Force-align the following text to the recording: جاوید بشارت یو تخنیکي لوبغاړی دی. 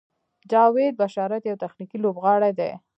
جاوید 0.51 0.93
بشارت 1.01 1.41
یو 1.45 1.59
تخنیکي 1.63 1.97
لوبغاړی 2.03 2.51
دی. 2.59 2.71